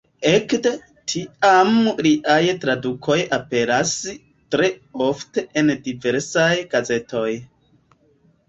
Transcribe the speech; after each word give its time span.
Ekde 0.27 0.69
tiam 1.11 1.75
liaj 2.07 2.39
tradukoj 2.63 3.19
aperas 3.37 3.93
tre 4.57 4.71
ofte 5.09 5.45
en 5.63 5.71
diversaj 5.89 6.51
gazetoj. 6.73 7.29